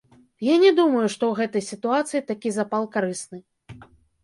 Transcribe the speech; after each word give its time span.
Я 0.45 0.53
не 0.63 0.71
думаю, 0.79 1.03
што 1.15 1.23
ў 1.27 1.33
гэтай 1.39 1.63
сітуацыі 1.69 2.25
такі 2.33 2.49
запал 2.59 2.91
карысны. 2.99 3.39